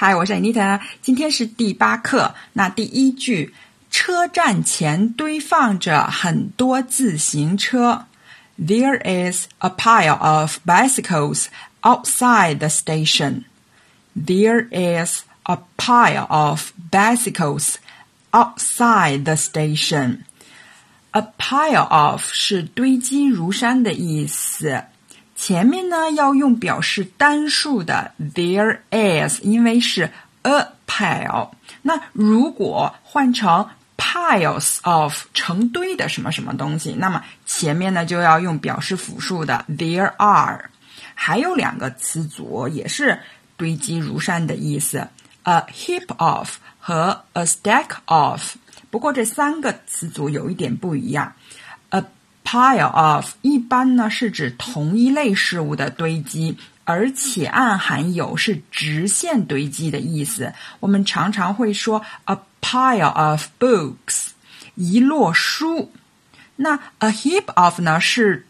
[0.00, 2.32] 嗨，我是 Anita，今天是第八课。
[2.52, 3.52] 那第一句，
[3.90, 8.06] 车站前堆放着很多自行车。
[8.56, 11.46] There is a pile of bicycles
[11.82, 13.42] outside the station.
[14.14, 17.74] There is a pile of bicycles
[18.30, 20.18] outside the station.
[21.10, 24.84] A pile of 是堆积如山的意思。
[25.38, 30.10] 前面呢要用表示单数的 there is，因为是
[30.42, 31.50] a pile。
[31.82, 40.70] 那如果换成 piles of 成堆的什么什么东西，那么前面呢就要用表示复数的 there are。
[41.14, 43.20] 还有两个词组也是
[43.56, 45.06] 堆积如山的意思
[45.44, 48.56] ，a heap of 和 a stack of。
[48.90, 51.34] 不过这三个词组有一点不一样。
[52.50, 60.54] Pile of 一般呢是指同一类事物的堆积，而且暗含有是直线堆积的意思。
[60.80, 64.28] 我们常常会说 a pile of books，
[64.76, 65.92] 一摞书。
[66.56, 68.46] 那 a heap of 呢是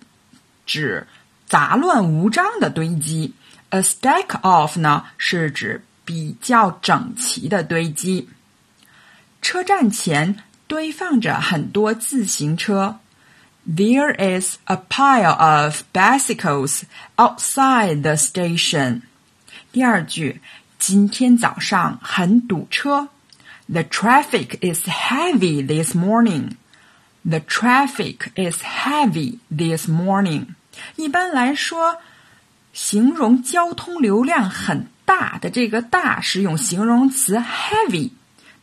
[0.64, 1.08] 指
[1.48, 3.34] 杂乱无章的堆积
[3.70, 8.28] ，a stack of 呢是指比较整齐的堆积。
[9.42, 10.36] 车站前
[10.68, 13.00] 堆放着很多自行车。
[13.67, 16.83] There is a pile of bicycles
[17.15, 19.03] outside the station.
[19.71, 20.41] 第二句，
[20.77, 23.07] 今天早上很堵车。
[23.67, 26.57] The traffic is heavy this morning.
[27.23, 30.47] The traffic is heavy this morning.
[30.97, 31.99] 一般来说，
[32.73, 38.11] 形容交通流量很大的这个“大”是用形容词 heavy，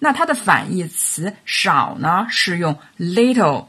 [0.01, 3.69] 那它的反义词少呢是用 little。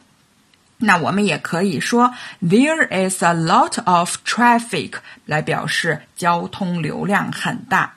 [0.78, 7.94] 那我们也可以说 there is a lot of traffic 来表示交通流量很大。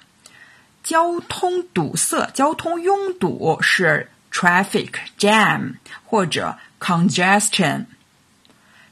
[0.82, 7.86] 交通堵塞、交通拥堵是 traffic jam 或者 congestion。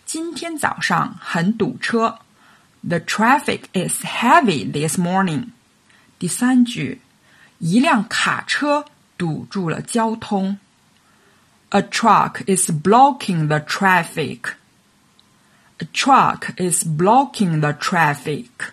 [0.05, 2.19] 今天早上很堵车
[2.87, 5.47] ，the traffic is heavy this morning。
[6.19, 7.01] 第三句，
[7.59, 8.85] 一辆卡车
[9.17, 10.59] 堵住了交通。
[11.70, 14.54] A truck is blocking the traffic.
[15.80, 18.72] A truck is blocking the traffic.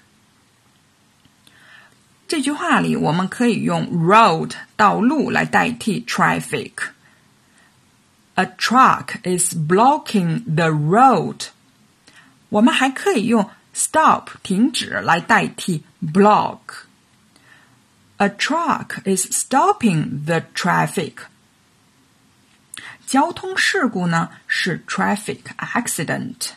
[2.27, 11.47] 这句话里，我们可以用 road 道路来代替 traffic。A truck is blocking the road。
[12.49, 21.13] 我们还可以用 stop 停止来代替 block。A truck is stopping the traffic。
[23.06, 26.50] 交通事故呢是 traffic accident。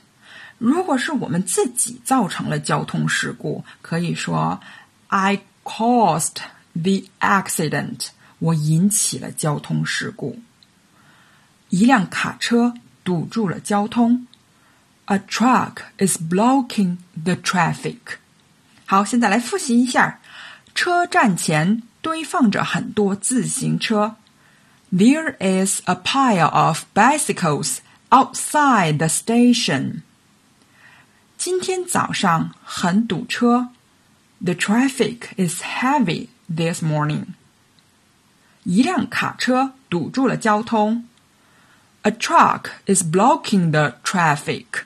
[0.58, 4.60] 如果是我们自己造成了交通事故，可以说
[5.08, 6.38] I caused
[6.74, 8.08] the accident。
[8.40, 10.40] 我引起了交通事故。
[11.70, 14.28] 一辆卡车堵住了交通。
[15.06, 17.98] A truck is blocking the traffic。
[18.86, 20.20] 好，现在来复习一下。
[20.76, 24.16] 车站前堆放着很多自行车。
[24.91, 27.81] There is a pile of bicycles
[28.11, 30.03] outside the station.
[31.39, 33.71] 今天早上很堵车。
[34.45, 37.35] The traffic is heavy this morning.
[38.65, 41.09] 一辆卡车堵住了交通。
[42.03, 44.85] A truck is blocking the traffic.